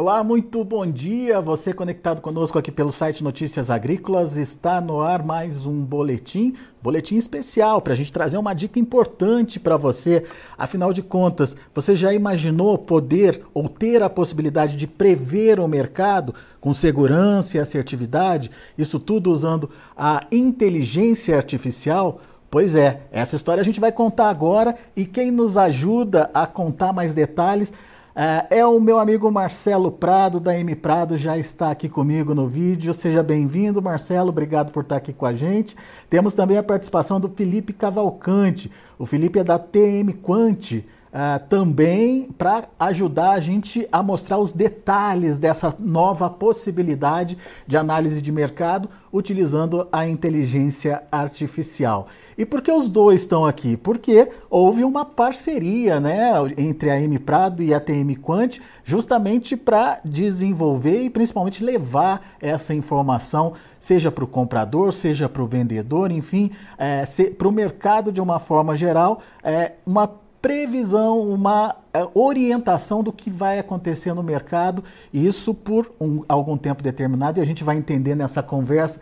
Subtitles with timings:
[0.00, 1.40] Olá, muito bom dia.
[1.40, 4.36] Você conectado conosco aqui pelo site Notícias Agrícolas.
[4.36, 9.58] Está no ar mais um boletim, boletim especial para a gente trazer uma dica importante
[9.58, 10.22] para você.
[10.56, 16.32] Afinal de contas, você já imaginou poder ou ter a possibilidade de prever o mercado
[16.60, 18.52] com segurança e assertividade?
[18.78, 22.20] Isso tudo usando a inteligência artificial?
[22.48, 26.92] Pois é, essa história a gente vai contar agora e quem nos ajuda a contar
[26.92, 27.72] mais detalhes
[28.20, 32.48] é, é o meu amigo Marcelo Prado, da M Prado, já está aqui comigo no
[32.48, 32.92] vídeo.
[32.92, 34.30] Seja bem-vindo, Marcelo.
[34.30, 35.76] Obrigado por estar aqui com a gente.
[36.10, 38.72] Temos também a participação do Felipe Cavalcante.
[38.98, 40.82] O Felipe é da TM Quant.
[41.08, 48.20] Uh, também para ajudar a gente a mostrar os detalhes dessa nova possibilidade de análise
[48.20, 52.08] de mercado utilizando a inteligência artificial.
[52.36, 53.76] E por que os dois estão aqui?
[53.76, 60.00] Porque houve uma parceria né, entre a M Prado e a TM Quant, justamente para
[60.04, 66.50] desenvolver e principalmente levar essa informação, seja para o comprador, seja para o vendedor, enfim,
[66.76, 67.04] é,
[67.36, 70.08] para o mercado de uma forma geral, é, uma
[70.40, 76.82] previsão, uma é, orientação do que vai acontecer no mercado, isso por um, algum tempo
[76.82, 79.00] determinado, e a gente vai entender nessa conversa.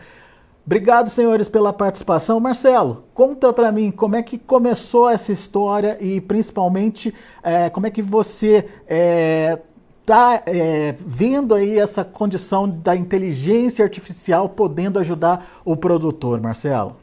[0.65, 2.41] Obrigado, senhores, pela participação.
[2.41, 7.91] Marcelo, conta para mim como é que começou essa história e principalmente é, como é
[7.91, 15.77] que você está é, é, vendo aí essa condição da inteligência artificial podendo ajudar o
[15.77, 16.97] produtor, Marcelo.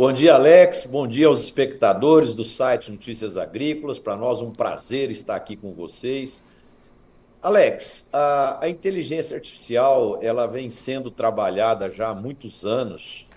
[0.00, 0.86] Bom dia, Alex.
[0.86, 3.98] Bom dia aos espectadores do site Notícias Agrícolas.
[3.98, 6.48] Para nós, um prazer estar aqui com vocês.
[7.42, 13.28] Alex, a, a, inteligência artificial ela vem sendo trabalhada já há muitos anos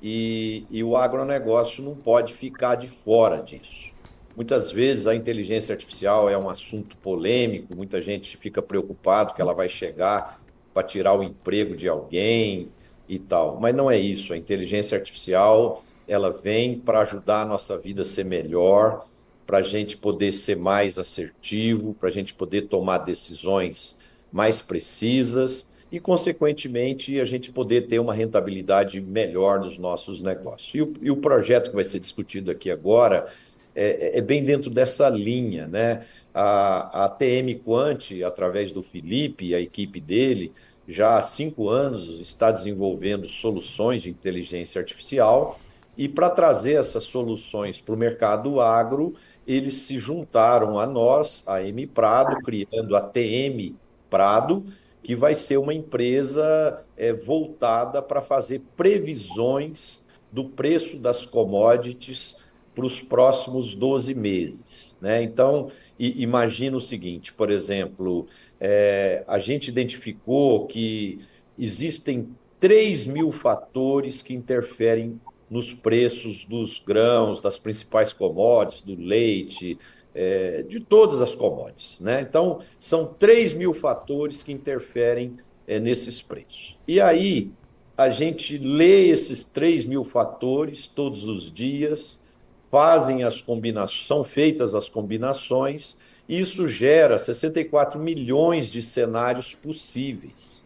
[0.00, 3.90] e, e o agronegócio não pode ficar de fora disso.
[4.36, 9.54] Muitas vezes a inteligência artificial é um assunto polêmico, muita gente fica preocupado que ela
[9.54, 10.40] vai chegar
[10.72, 12.68] para tirar o emprego de alguém
[13.08, 14.32] e tal, mas não é isso.
[14.32, 15.82] A inteligência artificial
[16.12, 19.06] ela vem para ajudar a nossa vida a ser melhor,
[19.46, 23.98] para a gente poder ser mais assertivo, para a gente poder tomar decisões
[24.30, 30.74] mais precisas e, consequentemente, a gente poder ter uma rentabilidade melhor nos nossos negócios.
[30.74, 33.26] E o, e o projeto que vai ser discutido aqui agora
[33.74, 35.66] é, é, bem dentro dessa linha.
[35.66, 36.04] Né?
[36.34, 40.52] A, a TM Quant, através do Felipe e a equipe dele,
[40.86, 45.58] já há cinco anos está desenvolvendo soluções de inteligência artificial
[46.02, 49.14] e para trazer essas soluções para o mercado agro,
[49.46, 53.76] eles se juntaram a nós, a M Prado, criando a TM
[54.10, 54.64] Prado,
[55.00, 60.02] que vai ser uma empresa é, voltada para fazer previsões
[60.32, 62.36] do preço das commodities
[62.74, 64.98] para os próximos 12 meses.
[65.00, 65.22] Né?
[65.22, 68.26] Então, imagina o seguinte, por exemplo,
[68.58, 71.20] é, a gente identificou que
[71.56, 75.20] existem 3 mil fatores que interferem
[75.52, 79.78] nos preços dos grãos, das principais commodities, do leite,
[80.14, 82.00] é, de todas as commodities.
[82.00, 82.22] Né?
[82.22, 85.36] Então, são 3 mil fatores que interferem
[85.66, 86.78] é, nesses preços.
[86.88, 87.50] E aí,
[87.94, 92.24] a gente lê esses 3 mil fatores todos os dias,
[92.70, 100.61] fazem as combinações, são feitas as combinações, e isso gera 64 milhões de cenários possíveis.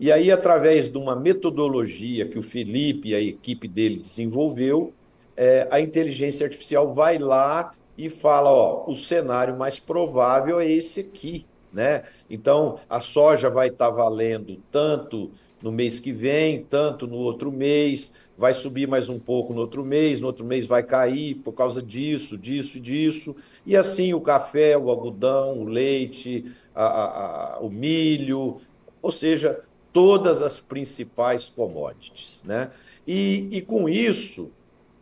[0.00, 4.94] E aí, através de uma metodologia que o Felipe e a equipe dele desenvolveu,
[5.36, 11.00] é, a inteligência artificial vai lá e fala: ó, o cenário mais provável é esse
[11.00, 11.44] aqui.
[11.70, 12.04] Né?
[12.30, 15.30] Então, a soja vai estar tá valendo tanto
[15.62, 19.84] no mês que vem, tanto no outro mês, vai subir mais um pouco no outro
[19.84, 23.36] mês, no outro mês vai cair por causa disso, disso e disso.
[23.66, 28.62] E assim o café, o algodão, o leite, a, a, a, o milho,
[29.02, 29.60] ou seja,
[29.92, 32.42] todas as principais commodities.
[32.44, 32.70] Né?
[33.06, 34.50] E, e com isso,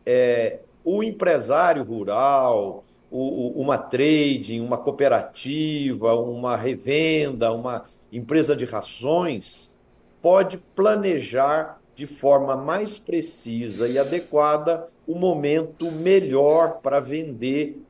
[0.05, 8.65] é, o empresário rural, o, o, uma trading, uma cooperativa, uma revenda, uma empresa de
[8.65, 9.71] rações,
[10.23, 17.83] pode planejar de forma mais precisa e adequada o momento melhor para vender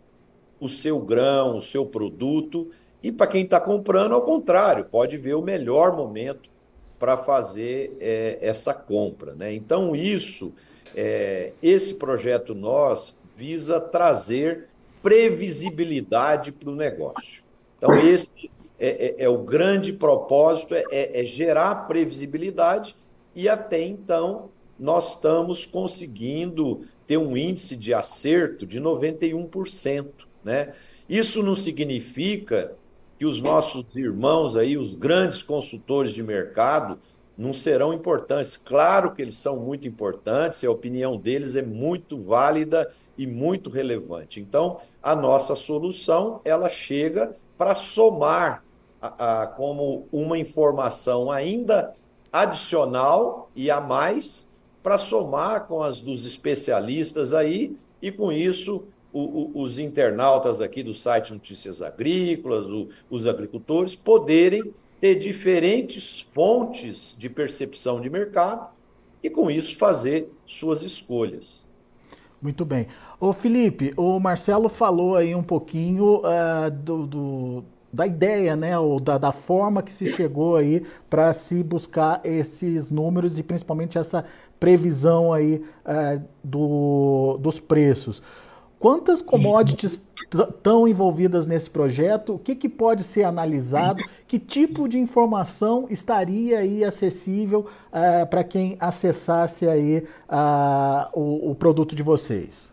[0.61, 2.71] o seu grão, o seu produto.
[3.03, 6.49] E para quem está comprando, ao contrário, pode ver o melhor momento
[6.99, 9.35] para fazer é, essa compra.
[9.35, 9.55] Né?
[9.55, 10.53] Então, isso,
[10.95, 14.69] é, esse projeto nós visa trazer
[15.03, 17.43] previsibilidade para o negócio.
[17.77, 22.95] Então, esse é, é, é o grande propósito, é, é, é gerar previsibilidade
[23.35, 30.07] e até então nós estamos conseguindo ter um índice de acerto de 91%.
[30.45, 30.73] Né?
[31.09, 32.73] Isso não significa
[33.19, 36.99] que os nossos irmãos aí, os grandes consultores de mercado,
[37.37, 38.57] não serão importantes.
[38.57, 43.71] Claro que eles são muito importantes e a opinião deles é muito válida e muito
[43.71, 44.41] relevante.
[44.41, 48.65] Então, a nossa solução ela chega para somar
[49.01, 51.95] a, a, como uma informação ainda
[52.33, 54.49] adicional e a mais
[54.83, 60.83] para somar com as dos especialistas aí e com isso o, o, os internautas aqui
[60.83, 68.69] do site Notícias Agrícolas, o, os agricultores poderem ter diferentes fontes de percepção de mercado
[69.23, 71.67] e, com isso, fazer suas escolhas.
[72.41, 72.87] Muito bem.
[73.19, 79.01] Ô Felipe, o Marcelo falou aí um pouquinho uh, do, do, da ideia, né, ou
[79.01, 84.25] da, da forma que se chegou aí para se buscar esses números e principalmente essa
[84.61, 88.23] previsão aí uh, do, dos preços.
[88.79, 90.01] Quantas commodities
[90.33, 92.35] estão envolvidas nesse projeto?
[92.35, 94.01] O que, que pode ser analisado?
[94.27, 101.55] Que tipo de informação estaria aí acessível uh, para quem acessasse aí uh, o, o,
[101.57, 102.73] produto de vocês?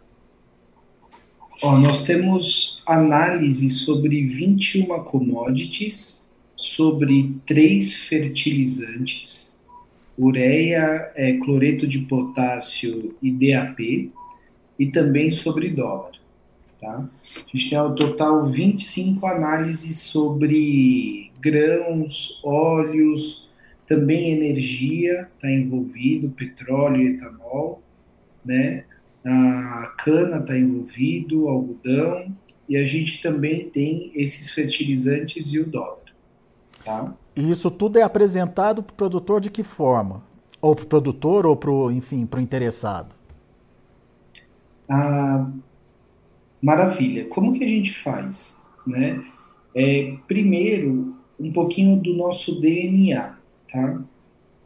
[1.63, 9.59] Ó, nós temos análise sobre 21 commodities, sobre três fertilizantes,
[10.19, 14.11] ureia, é, cloreto de potássio e DAP,
[14.77, 16.11] e também sobre dólar.
[16.79, 17.07] Tá?
[17.35, 23.49] A gente tem ao total 25 análises sobre grãos, óleos,
[23.87, 27.81] também energia está envolvido, petróleo e etanol,
[28.43, 28.83] né?
[29.23, 32.35] A cana está envolvido, algodão,
[32.69, 35.99] e a gente também tem esses fertilizantes e o dólar.
[36.83, 37.13] Tá?
[37.35, 40.23] E isso tudo é apresentado para o produtor de que forma?
[40.61, 43.15] Ou para o produtor ou para o, enfim, para o interessado?
[44.89, 45.49] Ah,
[46.61, 47.25] maravilha.
[47.25, 48.61] Como que a gente faz?
[48.85, 49.23] Né?
[49.75, 53.37] É, primeiro, um pouquinho do nosso DNA,
[53.71, 54.01] tá?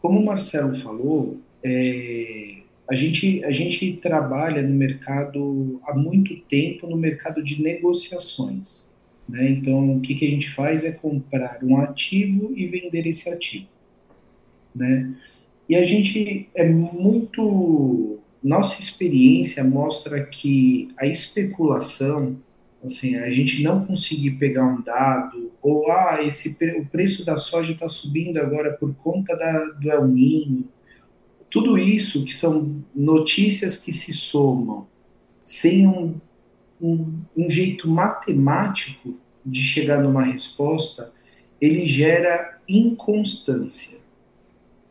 [0.02, 2.58] Como o Marcelo falou, é,
[2.90, 8.90] a, gente, a gente trabalha no mercado há muito tempo, no mercado de negociações.
[9.28, 9.52] Né?
[9.52, 13.68] Então, o que, que a gente faz é comprar um ativo e vender esse ativo.
[14.74, 15.14] Né?
[15.68, 22.38] E a gente é muito nossa experiência mostra que a especulação,
[22.84, 27.74] assim, a gente não conseguir pegar um dado, ou ah, esse, o preço da soja
[27.74, 30.68] está subindo agora por conta da, do El Ninho,
[31.50, 34.88] tudo isso que são notícias que se somam
[35.44, 36.16] sem um,
[36.80, 41.12] um, um jeito matemático de chegar numa resposta,
[41.60, 44.00] ele gera inconstância.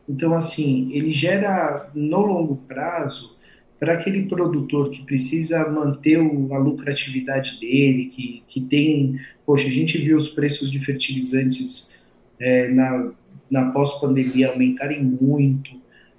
[0.07, 3.37] Então, assim, ele gera no longo prazo
[3.79, 9.19] para aquele produtor que precisa manter o, a lucratividade dele, que, que tem.
[9.45, 11.95] Poxa, a gente viu os preços de fertilizantes
[12.39, 13.11] é, na,
[13.49, 15.71] na pós-pandemia aumentarem muito,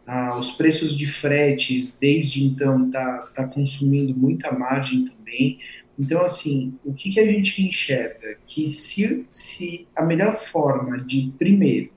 [0.06, 5.58] ah, os preços de fretes, desde então, tá, tá consumindo muita margem também.
[5.98, 8.36] Então, assim, o que, que a gente enxerga?
[8.46, 11.90] Que se, se a melhor forma de, primeiro,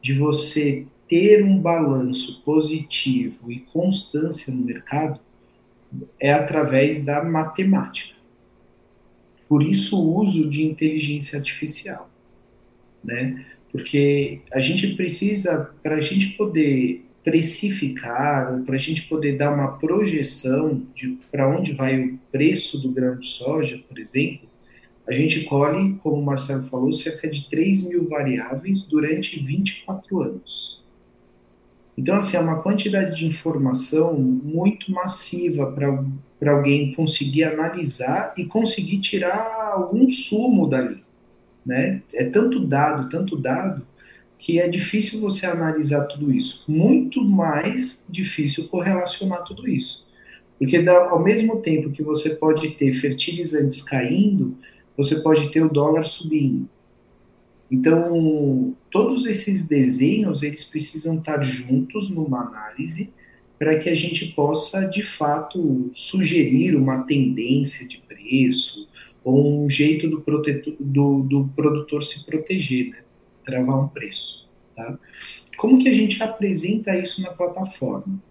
[0.00, 5.20] de você ter um balanço positivo e constância no mercado
[6.18, 8.14] é através da matemática.
[9.48, 12.10] Por isso o uso de inteligência artificial,
[13.02, 13.44] né?
[13.70, 19.78] Porque a gente precisa, para a gente poder precificar, para a gente poder dar uma
[19.78, 24.48] projeção de para onde vai o preço do grão de soja, por exemplo,
[25.06, 30.83] a gente colhe, como o Marcelo falou, cerca de 3 mil variáveis durante 24 anos.
[31.96, 39.00] Então, assim, é uma quantidade de informação muito massiva para alguém conseguir analisar e conseguir
[39.00, 41.04] tirar algum sumo dali.
[41.64, 42.02] Né?
[42.12, 43.86] É tanto dado, tanto dado,
[44.38, 46.64] que é difícil você analisar tudo isso.
[46.68, 50.04] Muito mais difícil correlacionar tudo isso.
[50.58, 54.56] Porque ao mesmo tempo que você pode ter fertilizantes caindo,
[54.96, 56.68] você pode ter o dólar subindo.
[57.70, 63.10] Então, todos esses desenhos, eles precisam estar juntos numa análise
[63.58, 68.88] para que a gente possa, de fato, sugerir uma tendência de preço
[69.22, 72.98] ou um jeito do, protetor, do, do produtor se proteger, né?
[73.44, 74.46] travar um preço.
[74.76, 74.98] Tá?
[75.56, 78.22] Como que a gente apresenta isso na plataforma?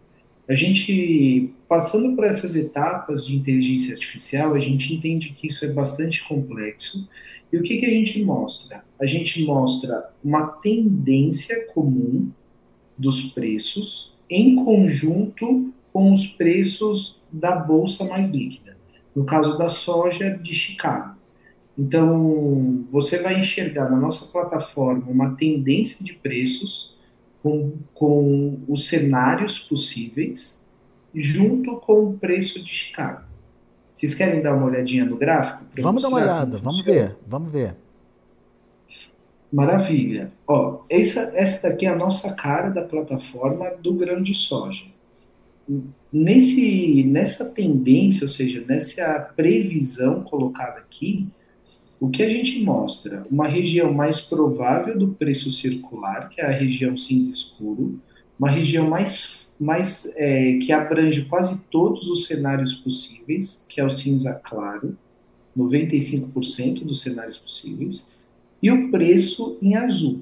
[0.47, 5.69] A gente, passando por essas etapas de inteligência artificial, a gente entende que isso é
[5.69, 7.07] bastante complexo
[7.53, 8.83] e o que, que a gente mostra?
[8.99, 12.31] A gente mostra uma tendência comum
[12.97, 18.75] dos preços em conjunto com os preços da bolsa mais líquida.
[19.15, 21.15] No caso da soja de Chicago.
[21.77, 26.97] Então, você vai enxergar na nossa plataforma uma tendência de preços
[27.43, 30.65] com, com os cenários possíveis,
[31.13, 33.32] junto com o preço de Chicago.
[33.93, 35.63] Vocês querem dar uma olhadinha no gráfico?
[35.79, 37.75] Vamos dar uma olhada, vamos ver, vamos ver.
[39.51, 40.31] Maravilha.
[40.47, 44.83] Ó, essa, essa daqui é a nossa cara da plataforma do grão de soja.
[46.11, 51.27] Nesse, nessa tendência, ou seja, nessa previsão colocada aqui,
[51.99, 53.25] o que a gente mostra?
[53.29, 57.99] Uma região mais provável do preço circular, que é a região cinza escuro,
[58.37, 63.89] uma região mais, mais é, que abrange quase todos os cenários possíveis, que é o
[63.89, 64.97] cinza claro,
[65.57, 68.11] 95% dos cenários possíveis,
[68.61, 70.21] e o preço em azul.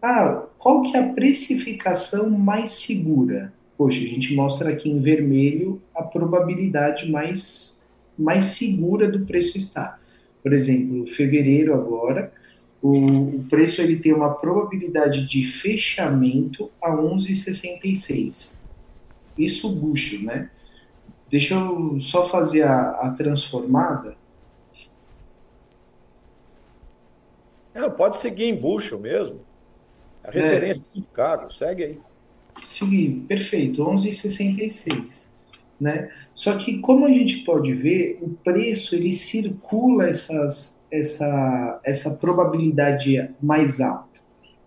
[0.00, 3.52] Ah, qual que é a precificação mais segura?
[3.76, 7.80] Poxa, a gente mostra aqui em vermelho a probabilidade mais,
[8.18, 10.00] mais segura do preço estar.
[10.42, 12.32] Por exemplo, fevereiro agora,
[12.82, 18.58] o, preço ele tem uma probabilidade de fechamento a 11,66.
[19.36, 20.50] Isso bucho, né?
[21.30, 24.16] Deixa eu só fazer a, a transformada
[27.78, 29.40] Não, pode seguir em bushel mesmo.
[30.24, 32.00] A referência é, de Chicago, segue aí.
[32.64, 35.30] Seguir, perfeito, 11,66.
[35.80, 36.10] Né?
[36.34, 43.30] Só que como a gente pode ver, o preço ele circula essas, essa, essa probabilidade
[43.40, 44.20] mais alta.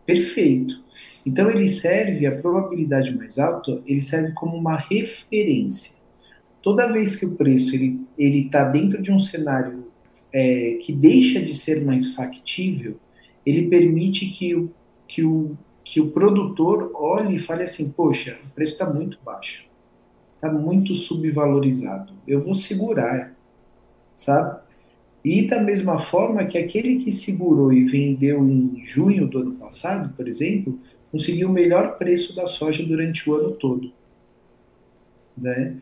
[0.06, 0.82] Perfeito.
[1.26, 6.00] Então ele serve, a probabilidade mais alta, ele serve como uma referência.
[6.62, 9.92] Toda vez que o preço ele está dentro de um cenário
[10.32, 12.98] é, que deixa de ser mais factível,
[13.46, 14.72] ele permite que o,
[15.08, 19.64] que o, que o produtor olhe e fale assim: poxa, o preço está muito baixo,
[20.42, 23.32] está muito subvalorizado, eu vou segurar,
[24.16, 24.60] sabe?
[25.24, 30.12] E da mesma forma que aquele que segurou e vendeu em junho do ano passado,
[30.18, 30.80] por exemplo,
[31.12, 33.92] conseguiu o melhor preço da soja durante o ano todo.
[35.38, 35.78] Né?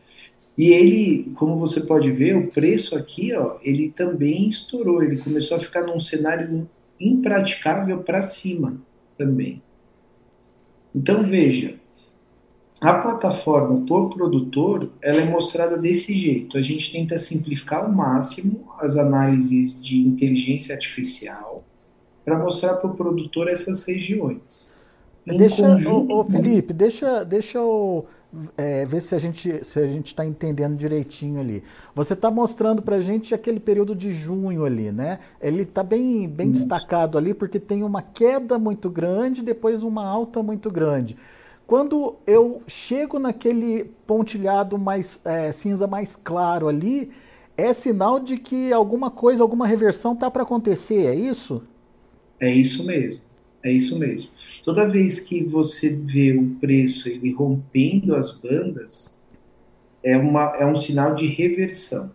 [0.58, 5.56] E ele, como você pode ver, o preço aqui, ó, ele também estourou, ele começou
[5.56, 6.68] a ficar num cenário
[7.00, 8.76] impraticável para cima
[9.16, 9.62] também.
[10.94, 11.76] Então veja,
[12.80, 16.56] a plataforma por produtor, ela é mostrada desse jeito.
[16.56, 21.62] A gente tenta simplificar ao máximo as análises de inteligência artificial
[22.24, 24.72] para mostrar para o produtor essas regiões.
[25.26, 28.06] Deixa, conjunto, ô, ô, Felipe, deixa, deixa eu
[28.56, 31.62] é, ver se a gente se a gente está entendendo direitinho ali.
[31.94, 35.18] Você está mostrando para a gente aquele período de junho ali, né?
[35.40, 40.42] Ele está bem bem destacado ali porque tem uma queda muito grande, depois uma alta
[40.42, 41.16] muito grande.
[41.70, 47.12] Quando eu chego naquele pontilhado mais é, cinza mais claro ali,
[47.56, 51.62] é sinal de que alguma coisa, alguma reversão tá para acontecer, é isso?
[52.40, 53.22] É isso mesmo.
[53.62, 54.30] É isso mesmo.
[54.64, 59.16] Toda vez que você vê o preço ele rompendo as bandas,
[60.02, 62.10] é, uma, é um sinal de reversão.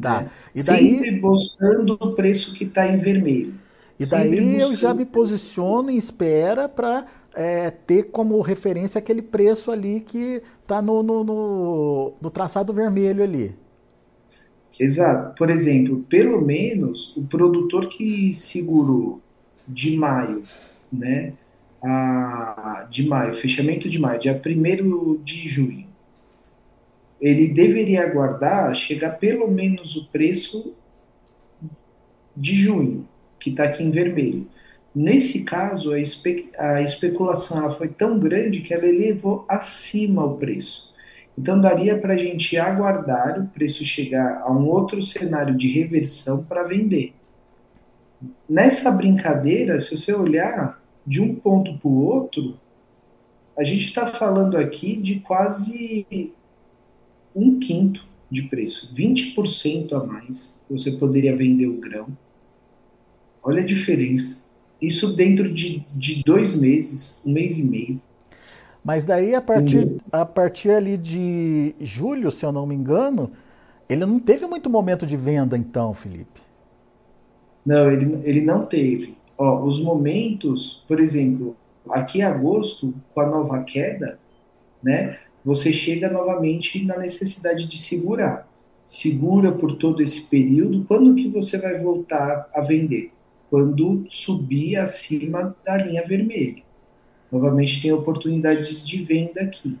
[0.00, 0.20] Tá.
[0.20, 0.30] Né?
[0.54, 0.90] E daí...
[0.92, 3.54] Sempre buscando o preço que está em vermelho.
[3.98, 9.70] E daí eu já me posiciono em espera para é, ter como referência aquele preço
[9.70, 13.54] ali que está no, no, no, no traçado vermelho ali.
[14.78, 15.34] Exato.
[15.36, 19.20] Por exemplo, pelo menos o produtor que segurou
[19.66, 20.42] de maio,
[20.92, 21.32] né?
[21.82, 25.86] A, de maio, fechamento de maio, dia 1 de junho,
[27.20, 30.74] ele deveria aguardar chegar pelo menos o preço
[32.36, 33.06] de junho,
[33.38, 34.46] que está aqui em vermelho.
[34.94, 40.92] Nesse caso, a, espe a especulação foi tão grande que ela elevou acima o preço.
[41.36, 46.44] Então, daria para a gente aguardar o preço chegar a um outro cenário de reversão
[46.44, 47.12] para vender.
[48.48, 52.56] Nessa brincadeira, se você olhar de um ponto para o outro,
[53.58, 56.32] a gente está falando aqui de quase
[57.34, 62.08] um quinto de preço, 20% a mais você poderia vender o grão.
[63.42, 64.43] Olha a diferença.
[64.80, 68.00] Isso dentro de, de dois meses, um mês e meio.
[68.84, 73.30] Mas daí, a partir, a partir ali de julho, se eu não me engano,
[73.88, 76.42] ele não teve muito momento de venda, então, Felipe.
[77.64, 79.16] Não, ele, ele não teve.
[79.38, 81.56] Ó, os momentos, por exemplo,
[81.88, 84.18] aqui em agosto, com a nova queda,
[84.82, 88.46] né, você chega novamente na necessidade de segurar.
[88.84, 90.84] Segura por todo esse período.
[90.86, 93.13] Quando que você vai voltar a vender?
[93.54, 96.60] Quando subir acima da linha vermelha.
[97.30, 99.78] Novamente tem oportunidades de venda aqui.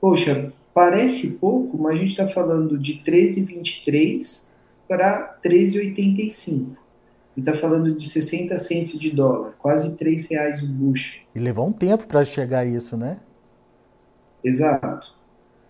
[0.00, 4.50] Poxa, parece pouco, mas a gente está falando de 13,23
[4.86, 6.76] para 13,85.
[7.36, 11.22] E está falando de 60 centos de dólar, quase 3 reais o bushel.
[11.34, 13.18] E levou um tempo para chegar a isso, né?
[14.44, 15.12] Exato.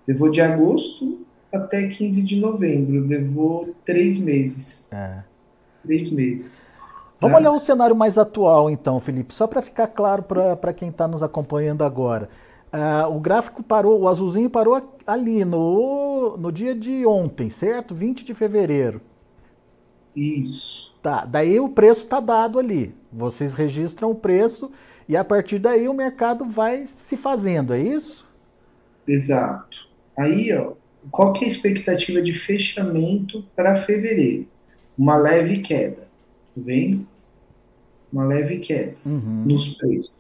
[0.07, 3.07] Levou de agosto até 15 de novembro.
[3.07, 4.87] Levou três meses.
[4.93, 5.23] É.
[5.83, 6.71] Três meses.
[7.23, 10.25] Vamos olhar um cenário mais atual, então, Felipe, só para ficar claro
[10.61, 12.29] para quem está nos acompanhando agora.
[12.73, 17.95] Uh, o gráfico parou, o azulzinho parou ali no, no dia de ontem, certo?
[17.95, 19.00] 20 de fevereiro.
[20.17, 20.93] Isso.
[21.02, 22.95] Tá, daí o preço está dado ali.
[23.12, 24.71] Vocês registram o preço
[25.09, 28.26] e a partir daí o mercado vai se fazendo, é isso?
[29.07, 29.88] Exato.
[30.17, 30.73] Aí, ó,
[31.11, 34.47] qual que é a expectativa de fechamento para fevereiro?
[34.97, 36.02] Uma leve queda,
[36.55, 37.07] tá vendo?
[38.12, 39.45] Uma leve queda uhum.
[39.47, 40.12] nos preços.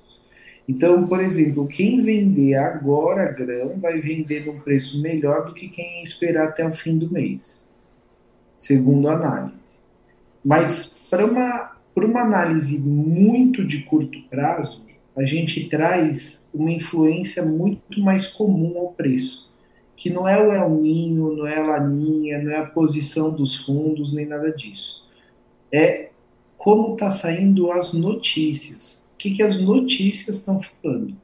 [0.68, 6.02] Então, por exemplo, quem vender agora grão vai vender num preço melhor do que quem
[6.02, 7.66] esperar até o fim do mês,
[8.54, 9.78] segundo a análise.
[10.44, 14.82] Mas para uma, uma análise muito de curto prazo,
[15.16, 19.50] a gente traz uma influência muito mais comum ao preço,
[19.96, 23.56] que não é o El Ninho, não é a Laninha, não é a posição dos
[23.64, 25.06] fundos, nem nada disso.
[25.70, 26.11] É
[26.62, 29.10] como está saindo as notícias.
[29.14, 31.16] O que, que as notícias estão falando?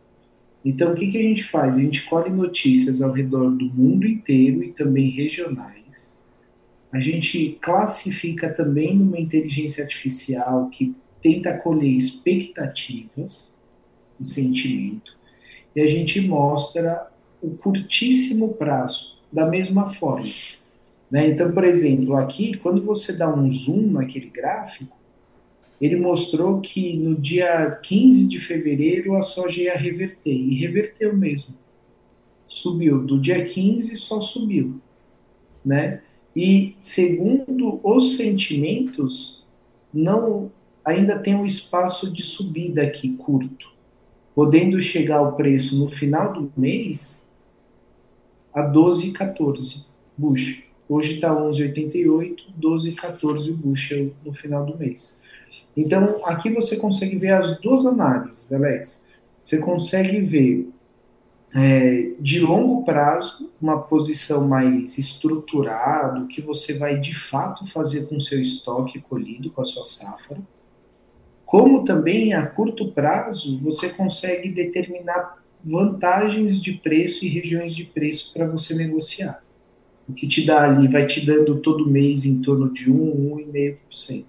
[0.64, 1.76] Então, o que, que a gente faz?
[1.76, 6.20] A gente colhe notícias ao redor do mundo inteiro e também regionais.
[6.92, 10.92] A gente classifica também numa inteligência artificial que
[11.22, 13.56] tenta colher expectativas
[14.18, 15.16] e sentimento.
[15.76, 17.06] E a gente mostra
[17.40, 20.32] o curtíssimo prazo da mesma forma.
[21.08, 21.28] Né?
[21.28, 24.97] Então, por exemplo, aqui, quando você dá um zoom naquele gráfico,
[25.80, 31.54] ele mostrou que no dia 15 de fevereiro a soja ia reverter, e reverteu mesmo.
[32.48, 33.04] Subiu.
[33.04, 34.80] Do dia 15 só subiu.
[35.64, 36.00] Né?
[36.34, 39.44] E segundo os sentimentos,
[39.92, 40.50] não
[40.84, 43.70] ainda tem um espaço de subida aqui curto,
[44.34, 47.28] podendo chegar ao preço no final do mês
[48.54, 49.84] a 12,14
[50.16, 50.62] bushel.
[50.88, 55.20] Hoje está 11,88, 12,14 bushel no final do mês.
[55.76, 59.06] Então, aqui você consegue ver as duas análises, Alex.
[59.42, 60.68] Você consegue ver
[61.54, 68.16] é, de longo prazo uma posição mais estruturada, que você vai de fato fazer com
[68.16, 70.38] o seu estoque colhido, com a sua safra.
[71.46, 78.32] Como também a curto prazo você consegue determinar vantagens de preço e regiões de preço
[78.32, 79.42] para você negociar.
[80.08, 84.24] O que te dá ali, vai te dando todo mês em torno de 1, 1,5%.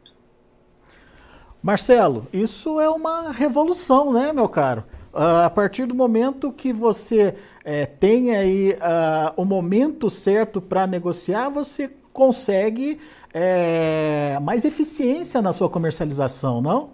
[1.61, 4.83] Marcelo, isso é uma revolução, né, meu caro?
[5.13, 10.87] Uh, a partir do momento que você é, tem aí uh, o momento certo para
[10.87, 12.99] negociar, você consegue
[13.33, 16.91] é, mais eficiência na sua comercialização, não?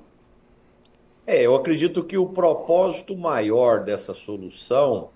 [1.27, 5.09] É, eu acredito que o propósito maior dessa solução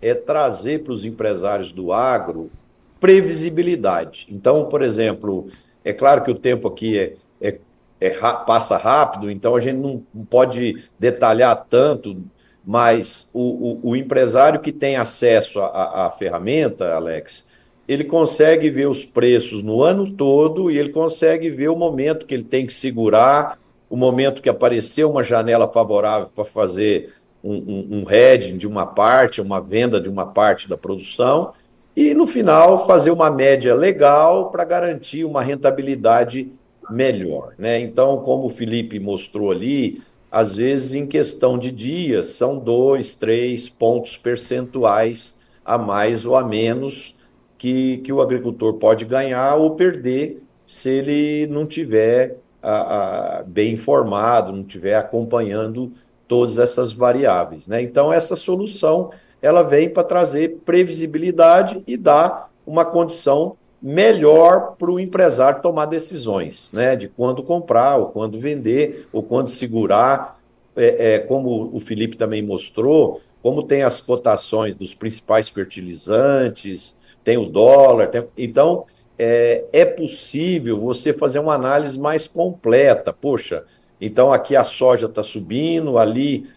[0.00, 2.50] é trazer para os empresários do agro
[2.98, 4.26] previsibilidade.
[4.30, 5.48] Então, por exemplo,
[5.84, 7.58] é claro que o tempo aqui é, é
[8.00, 12.16] é, passa rápido, então a gente não, pode detalhar tanto,
[12.64, 17.46] mas o, o, o empresário que tem acesso à ferramenta, Alex,
[17.86, 22.34] ele consegue ver os preços no ano todo e ele consegue ver o momento que
[22.34, 23.58] ele tem que segurar,
[23.88, 28.86] o momento que apareceu uma janela favorável para fazer um, um, um hedging de uma
[28.86, 31.52] parte, uma venda de uma parte da produção,
[31.96, 36.52] e no final fazer uma média legal para garantir uma rentabilidade
[36.90, 37.54] melhor.
[37.58, 37.80] Né?
[37.80, 43.68] Então, como o Felipe mostrou ali, às vezes em questão de dias são dois, três
[43.68, 47.16] pontos percentuais a mais ou a menos
[47.58, 53.74] que, que o agricultor pode ganhar ou perder se ele não tiver a, a, bem
[53.74, 55.92] informado, não tiver acompanhando
[56.28, 57.66] todas essas variáveis.
[57.66, 57.82] Né?
[57.82, 59.10] Então, essa solução
[59.42, 66.70] ela vem para trazer previsibilidade e dar uma condição melhor para o empresário tomar decisões,
[66.72, 66.96] né?
[66.96, 70.38] De quando comprar, ou quando vender, ou quando segurar.
[70.76, 77.36] É, é, como o Felipe também mostrou, como tem as cotações dos principais fertilizantes, tem
[77.36, 78.24] o dólar, tem...
[78.38, 78.86] então
[79.18, 83.12] é, é possível você fazer uma análise mais completa.
[83.12, 83.64] Poxa,
[84.00, 86.48] então aqui a soja está subindo, ali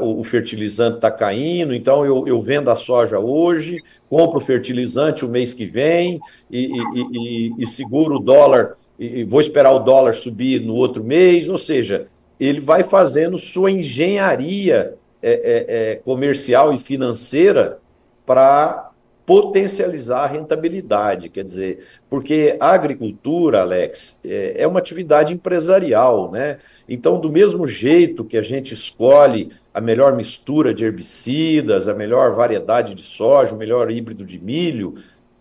[0.00, 3.76] o, o, fertilizante está caindo, então eu, eu, vendo a soja hoje,
[4.08, 9.22] compro o fertilizante o mês que vem e, e, e, e seguro o dólar, e
[9.22, 12.08] vou esperar o dólar subir no outro mês, ou seja,
[12.40, 17.78] ele vai fazendo sua engenharia é, é, é comercial e financeira
[18.26, 18.87] para
[19.28, 26.56] potencializar a rentabilidade, quer dizer, porque a agricultura, Alex, é, é uma atividade empresarial, né?
[26.88, 32.34] Então, do mesmo jeito que a gente escolhe a melhor mistura de herbicidas, a melhor
[32.34, 34.94] variedade de soja, o melhor híbrido de milho,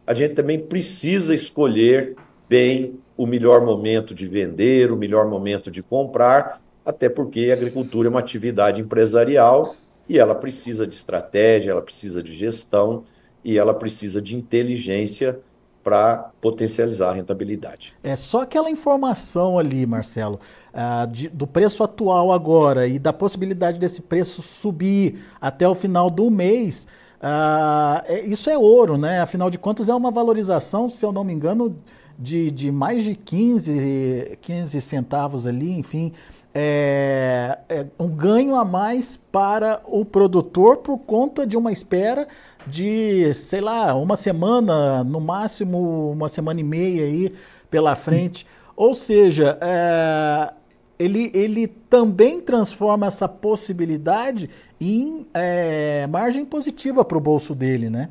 [0.05, 2.13] a gente também precisa escolher
[2.49, 8.09] bem o melhor momento de vender, o melhor momento de comprar, até porque a agricultura
[8.09, 9.77] é uma atividade empresarial
[10.09, 13.05] e ela precisa de estratégia, ela precisa de gestão
[13.43, 15.39] e ela precisa de inteligência
[15.87, 17.93] para potencializar a rentabilidade.
[18.03, 20.37] É só aquela informação ali, Marcelo,
[20.73, 26.09] uh, de, do preço atual agora e da possibilidade desse preço subir até o final
[26.09, 26.87] do mês.
[27.21, 29.21] Uh, é, isso é ouro, né?
[29.21, 31.77] Afinal de contas, é uma valorização, se eu não me engano,
[32.19, 36.11] de, de mais de 15, 15 centavos ali, enfim.
[36.53, 42.27] É, é um ganho a mais para o produtor por conta de uma espera
[42.69, 47.33] de, sei lá, uma semana, no máximo uma semana e meia aí
[47.69, 48.45] pela frente.
[48.75, 50.53] Ou seja, é,
[50.99, 54.49] ele, ele também transforma essa possibilidade
[54.79, 58.09] em é, margem positiva para o bolso dele, né?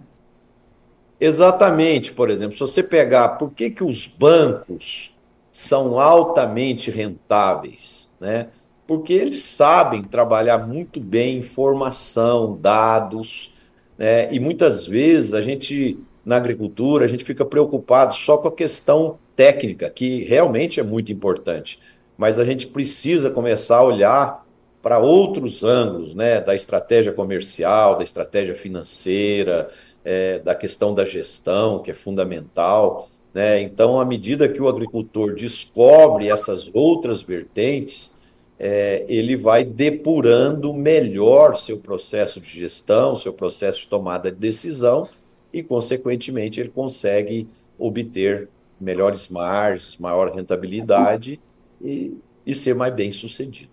[1.18, 5.14] Exatamente, por exemplo, se você pegar por que, que os bancos
[5.50, 8.48] são altamente rentáveis, né?
[8.86, 13.52] Porque eles sabem trabalhar muito bem informação, dados,
[13.98, 14.32] né?
[14.32, 19.18] E muitas vezes a gente, na agricultura, a gente fica preocupado só com a questão
[19.34, 21.78] técnica, que realmente é muito importante.
[22.16, 24.46] Mas a gente precisa começar a olhar
[24.82, 26.40] para outros ângulos, né?
[26.40, 29.68] Da estratégia comercial, da estratégia financeira,
[30.04, 33.08] é, da questão da gestão, que é fundamental.
[33.34, 33.60] Né?
[33.60, 38.18] Então, à medida que o agricultor descobre essas outras vertentes,
[38.58, 45.08] é, ele vai depurando melhor seu processo de gestão, seu processo de tomada de decisão
[45.52, 48.48] e, consequentemente, ele consegue obter
[48.80, 51.40] melhores margens, maior rentabilidade
[51.80, 53.72] e, e ser mais bem sucedido.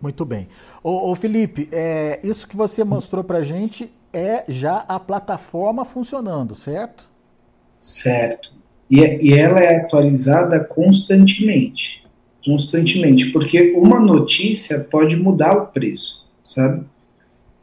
[0.00, 0.48] Muito bem.
[0.82, 5.84] Ô, ô Felipe, é, isso que você mostrou para a gente é já a plataforma
[5.84, 7.10] funcionando, certo?
[7.80, 8.52] Certo.
[8.90, 12.03] E, e ela é atualizada constantemente
[12.44, 16.84] constantemente, porque uma notícia pode mudar o preço, sabe?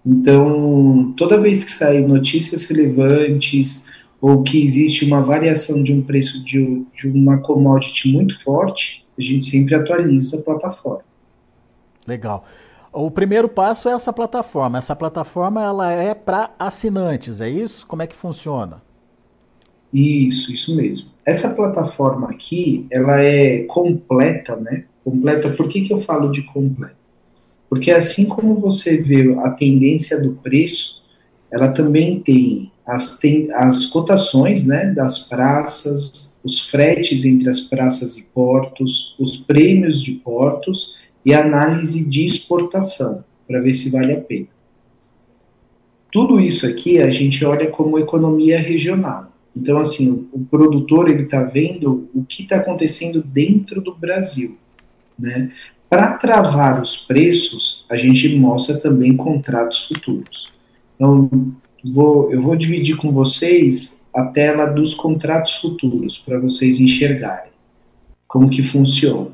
[0.06, 3.86] Então, toda vez que saem notícias relevantes
[4.20, 9.22] ou que existe uma variação de um preço de, de uma commodity muito forte, a
[9.22, 11.04] gente sempre atualiza a plataforma.
[12.08, 12.46] Legal.
[12.92, 14.78] O primeiro passo é essa plataforma.
[14.78, 17.86] Essa plataforma ela é para assinantes, é isso?
[17.88, 18.82] Como é que funciona?
[19.94, 21.12] Isso, isso mesmo.
[21.26, 24.86] Essa plataforma aqui, ela é completa, né?
[25.04, 26.96] Completa, por que, que eu falo de completa?
[27.70, 31.02] Porque assim como você vê a tendência do preço,
[31.52, 38.18] ela também tem as, tem as cotações né, das praças, os fretes entre as praças
[38.18, 44.20] e portos, os prêmios de portos e análise de exportação, para ver se vale a
[44.20, 44.48] pena.
[46.12, 49.31] Tudo isso aqui a gente olha como economia regional.
[49.56, 54.58] Então, assim, o, o produtor ele está vendo o que está acontecendo dentro do Brasil,
[55.18, 55.52] né?
[55.90, 60.48] Para travar os preços, a gente mostra também contratos futuros.
[60.96, 61.30] Então,
[61.84, 67.52] vou, eu vou dividir com vocês a tela dos contratos futuros para vocês enxergarem
[68.26, 69.32] como que funciona.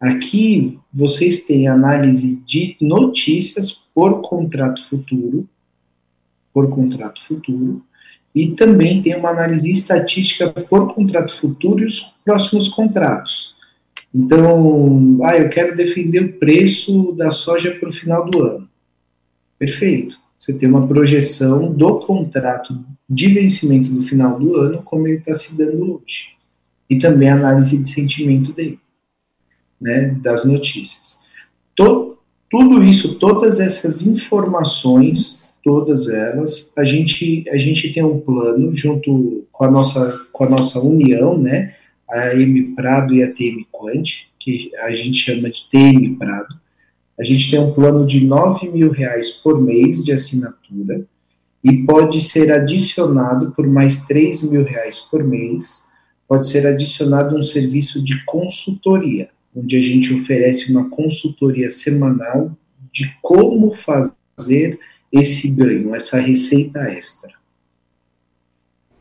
[0.00, 5.48] Aqui vocês têm análise de notícias por contrato futuro,
[6.52, 7.84] por contrato futuro,
[8.38, 13.52] e também tem uma análise estatística por contrato futuro e os próximos contratos.
[14.14, 18.68] Então, ah, eu quero defender o preço da soja para o final do ano.
[19.58, 20.16] Perfeito.
[20.38, 22.78] Você tem uma projeção do contrato
[23.10, 26.28] de vencimento do final do ano, como ele está se dando hoje.
[26.88, 28.78] E também a análise de sentimento dele,
[29.80, 31.18] né, das notícias.
[31.74, 36.72] tudo isso, todas essas informações todas elas.
[36.78, 41.36] A gente, a gente tem um plano junto com a nossa, com a nossa união,
[41.36, 41.74] né?
[42.08, 46.58] A M Prado e a TM Quant, que a gente chama de TM Prado.
[47.20, 51.04] A gente tem um plano de 9 mil reais por mês de assinatura
[51.62, 55.84] e pode ser adicionado por mais 3 mil reais por mês,
[56.26, 62.56] pode ser adicionado um serviço de consultoria, onde a gente oferece uma consultoria semanal
[62.90, 64.78] de como fazer
[65.12, 67.32] esse ganho, essa receita extra?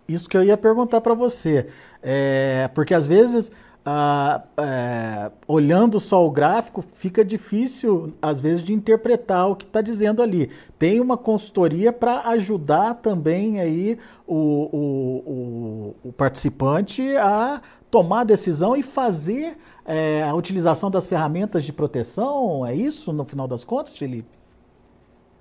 [0.08, 1.68] Isso que eu ia perguntar para você,
[2.02, 3.52] é, porque às vezes
[3.90, 9.82] ah, é, olhando só o gráfico, fica difícil, às vezes, de interpretar o que está
[9.82, 10.50] dizendo ali.
[10.78, 18.24] Tem uma consultoria para ajudar também aí o, o, o, o, participante a tomar a
[18.26, 22.66] decisão e fazer é, a utilização das ferramentas de proteção.
[22.66, 24.37] É isso, no final das contas, Felipe?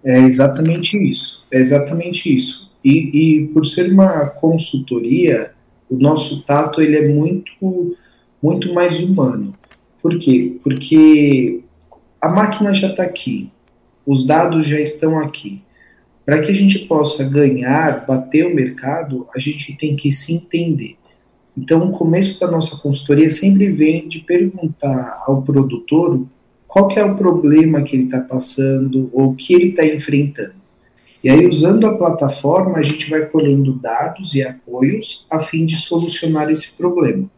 [0.07, 1.45] É exatamente isso.
[1.51, 2.73] É exatamente isso.
[2.85, 5.51] E, e por ser uma consultoria,
[5.91, 7.97] o nosso tato ele é muito
[8.41, 9.53] muito mais humano.
[10.01, 10.57] Por quê?
[10.63, 11.65] Porque
[12.21, 13.51] a máquina já está aqui,
[14.07, 15.61] os dados já estão aqui.
[16.25, 20.97] Para que a gente possa ganhar, bater o mercado, a gente tem que se entender.
[21.57, 26.25] Então, o começo da nossa consultoria sempre vem de perguntar ao produtor
[26.77, 30.55] qual que é o problema que ele está passando ou que ele está enfrentando.
[31.25, 35.77] E aí, usando a plataforma, a gente vai colhendo dados e apoios a fim de
[35.77, 37.31] solucionar esse problema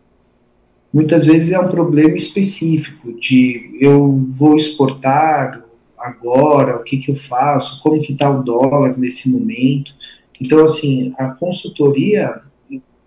[0.92, 5.62] muitas vezes é um problema específico de eu vou exportar
[5.98, 9.92] agora, o que, que eu faço, como que está o dólar nesse momento.
[10.40, 12.40] Então, assim, a consultoria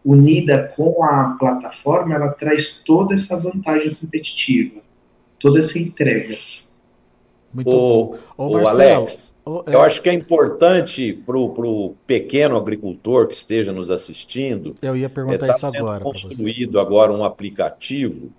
[0.04, 4.82] unida com a plataforma, ela traz toda essa vantagem competitiva,
[5.42, 6.38] toda essa entrega.
[7.54, 9.76] Muito o, o Alex, o, é...
[9.76, 14.74] eu acho que é importante para o pequeno agricultor que esteja nos assistindo.
[14.82, 15.98] Eu ia perguntar é, tá isso agora.
[15.98, 18.32] Está construído agora um aplicativo,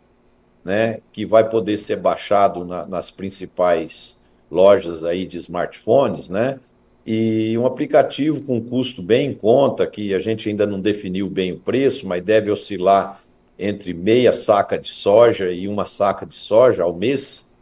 [0.64, 6.58] né, que vai poder ser baixado na, nas principais lojas aí de smartphones, né?
[7.04, 11.52] E um aplicativo com custo bem em conta, que a gente ainda não definiu bem
[11.52, 13.20] o preço, mas deve oscilar
[13.58, 17.52] entre meia saca de soja e uma saca de soja ao mês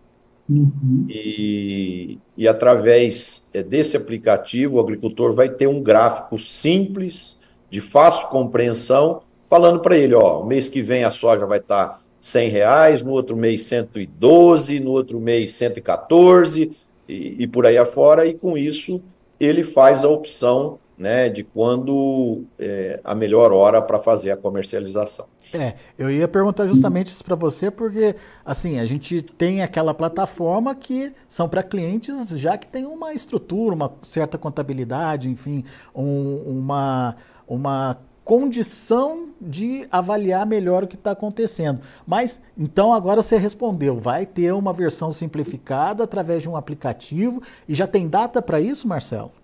[0.50, 1.06] Uhum.
[1.08, 8.26] E, e através é, desse aplicativo, o agricultor vai ter um gráfico simples, de fácil
[8.26, 12.48] compreensão, falando para ele: ó, o mês que vem a soja vai estar tá 100
[12.48, 16.72] reais, no outro mês 112, no outro mês 114
[17.08, 19.00] e, e por aí afora, e com isso
[19.38, 25.24] ele faz a opção né, de quando é, a melhor hora para fazer a comercialização.
[25.54, 30.74] É, eu ia perguntar justamente isso para você, porque assim a gente tem aquela plataforma
[30.74, 37.16] que são para clientes já que tem uma estrutura, uma certa contabilidade, enfim, um, uma,
[37.48, 41.80] uma condição de avaliar melhor o que está acontecendo.
[42.06, 47.74] Mas então agora você respondeu, vai ter uma versão simplificada através de um aplicativo e
[47.74, 49.39] já tem data para isso, Marcelo?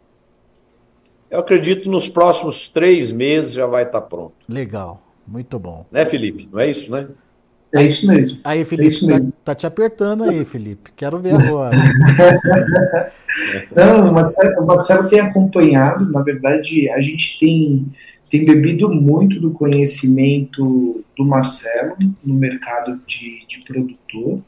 [1.36, 4.32] Eu acredito nos próximos três meses já vai estar pronto.
[4.48, 5.84] Legal, muito bom.
[5.92, 6.48] Né, Felipe?
[6.50, 7.08] Não é isso, né?
[7.74, 8.40] É isso mesmo.
[8.42, 10.92] Aí, Felipe, é tá, tá, te apertando aí, Felipe.
[10.96, 11.76] Quero ver agora.
[13.76, 17.86] Não, o Marcelo, o Marcelo tem acompanhado, na verdade, a gente tem,
[18.30, 24.40] tem bebido muito do conhecimento do Marcelo no mercado de, de produtor.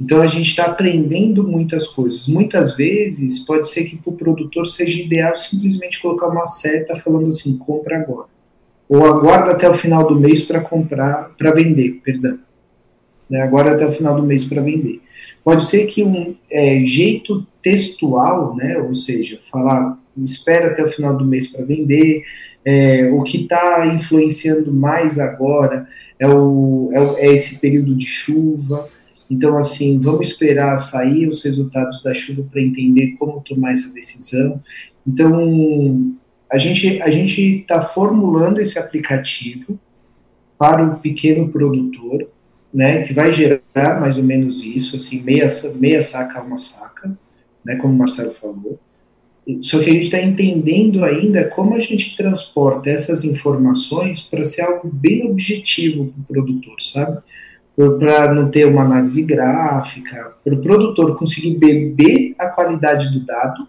[0.00, 2.26] Então a gente está aprendendo muitas coisas.
[2.26, 7.28] Muitas vezes pode ser que para o produtor seja ideal simplesmente colocar uma seta falando
[7.28, 8.28] assim, compra agora.
[8.88, 12.38] Ou aguarda até o final do mês para comprar, para vender, perdão.
[13.30, 15.00] Né, aguarda até o final do mês para vender.
[15.42, 21.16] Pode ser que um é, jeito textual, né, ou seja, falar espera até o final
[21.16, 22.22] do mês para vender,
[22.64, 25.86] é, o que está influenciando mais agora
[26.18, 28.88] é, o, é, é esse período de chuva,
[29.30, 34.60] então, assim, vamos esperar sair os resultados da chuva para entender como tomar essa decisão.
[35.06, 36.14] Então,
[36.50, 39.78] a gente a gente está formulando esse aplicativo
[40.58, 42.28] para o pequeno produtor,
[42.72, 47.16] né, que vai gerar mais ou menos isso, assim, meia, meia saca uma saca,
[47.64, 48.78] né, como o Marcelo falou.
[49.60, 54.62] Só que a gente está entendendo ainda como a gente transporta essas informações para ser
[54.62, 57.20] algo bem objetivo para o produtor, sabe?
[57.76, 63.66] Para não ter uma análise gráfica, para o produtor conseguir beber a qualidade do dado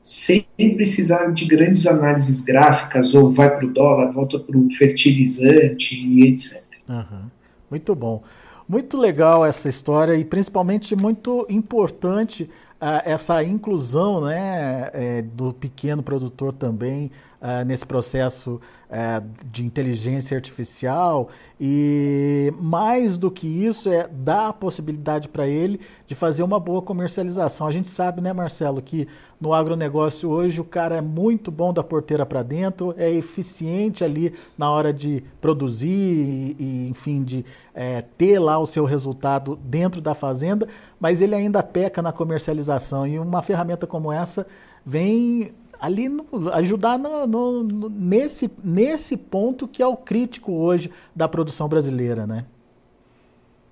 [0.00, 0.44] sem
[0.76, 6.28] precisar de grandes análises gráficas, ou vai para o dólar, volta para o fertilizante e
[6.28, 6.62] etc.
[6.86, 7.30] Uhum.
[7.70, 8.22] Muito bom.
[8.68, 12.44] Muito legal essa história e principalmente muito importante
[12.80, 18.60] uh, essa inclusão né, é, do pequeno produtor também uh, nesse processo
[18.94, 21.28] é, de inteligência artificial
[21.60, 26.80] e mais do que isso é dar a possibilidade para ele de fazer uma boa
[26.80, 27.66] comercialização.
[27.66, 29.08] A gente sabe, né, Marcelo, que
[29.40, 34.32] no agronegócio hoje o cara é muito bom da porteira para dentro, é eficiente ali
[34.56, 40.00] na hora de produzir e, e enfim, de é, ter lá o seu resultado dentro
[40.00, 40.68] da fazenda,
[41.00, 44.46] mas ele ainda peca na comercialização e uma ferramenta como essa
[44.86, 51.28] vem ali no, ajudar no, no, nesse, nesse ponto que é o crítico hoje da
[51.28, 52.44] produção brasileira, né?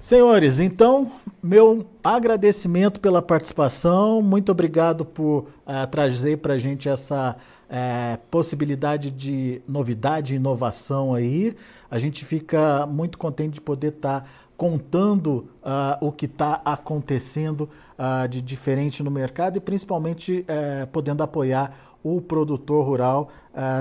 [0.00, 1.10] Senhores, então,
[1.42, 9.10] meu agradecimento pela participação, muito obrigado por uh, trazer para a gente essa uh, possibilidade
[9.10, 11.56] de novidade e inovação aí.
[11.90, 14.26] A gente fica muito contente de poder estar tá
[14.56, 17.68] contando uh, o que está acontecendo
[18.28, 23.30] de diferente no mercado e principalmente eh, podendo apoiar o produtor rural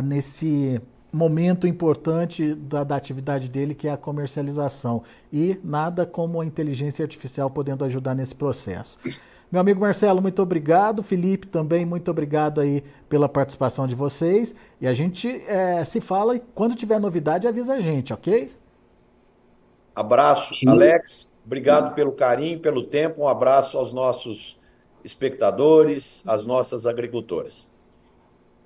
[0.04, 0.82] nesse
[1.14, 5.04] momento importante da, da, atividade dele, que é a comercialização.
[5.32, 8.98] E nada como a inteligência artificial podendo ajudar nesse processo.
[9.52, 11.04] Meu amigo Marcelo, muito obrigado.
[11.04, 14.56] Felipe também, muito obrigado aí pela participação de vocês.
[14.82, 18.52] E a gente é, se fala e quando tiver novidade, avisa a gente, ok?
[19.96, 21.30] Abraço, Alex.
[21.46, 23.22] Obrigado pelo carinho, pelo tempo.
[23.22, 24.60] Um abraço aos nossos
[25.04, 27.73] espectadores, às nossas agricultoras.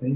[0.00, 0.08] É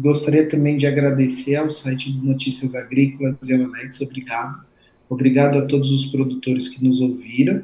[0.00, 4.64] gostaria também de agradecer ao site de Notícias Agrícolas e ao Alex, obrigado.
[5.08, 7.62] Obrigado a todos os produtores que nos ouviram.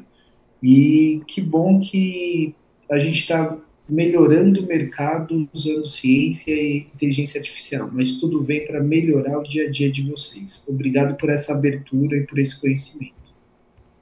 [0.61, 2.53] E que bom que
[2.89, 3.57] a gente está
[3.89, 9.67] melhorando o mercado usando ciência e inteligência artificial, mas tudo vem para melhorar o dia
[9.67, 10.63] a dia de vocês.
[10.67, 13.13] Obrigado por essa abertura e por esse conhecimento.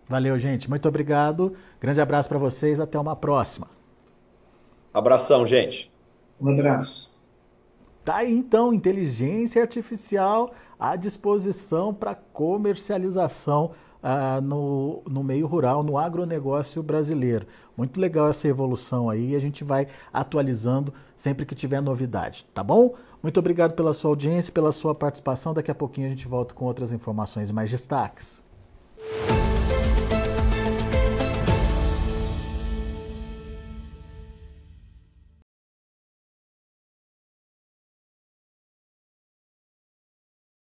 [0.06, 0.70] Valeu, gente.
[0.70, 1.54] Muito obrigado.
[1.80, 2.80] Grande abraço para vocês.
[2.80, 3.68] Até uma próxima.
[4.94, 5.92] Abração, gente.
[6.42, 7.09] Um abraço.
[8.10, 13.70] Tá aí então inteligência artificial à disposição para comercialização
[14.02, 17.46] ah, no, no meio rural, no agronegócio brasileiro.
[17.78, 22.96] Muito legal essa evolução aí, a gente vai atualizando sempre que tiver novidade, tá bom?
[23.22, 25.54] Muito obrigado pela sua audiência, pela sua participação.
[25.54, 28.44] Daqui a pouquinho a gente volta com outras informações mais destaques.